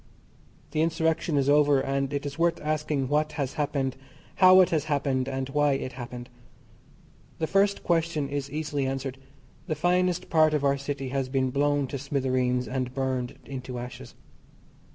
[0.71, 3.95] The Insurrection is over, and it is worth asking what has happened,
[4.37, 6.27] how it has happened, and why it happened?
[7.37, 9.19] The first question is easily answered.
[9.67, 14.15] The finest part of our city has been blown to smithereens, and burned into ashes.